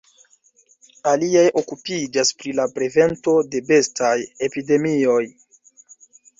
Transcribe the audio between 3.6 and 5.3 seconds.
bestaj epidemioj.